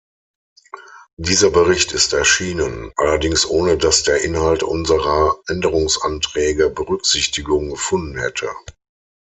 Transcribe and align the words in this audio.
Dieser 1.19 1.51
Bericht 1.51 1.91
ist 1.91 2.13
erschienen, 2.13 2.91
allerdings 2.95 3.45
ohne 3.45 3.77
dass 3.77 4.01
der 4.01 4.23
Inhalt 4.23 4.63
unserer 4.63 5.37
Änderungsanträge 5.47 6.71
Berücksichtigung 6.71 7.69
gefunden 7.69 8.17
hätte. 8.17 8.49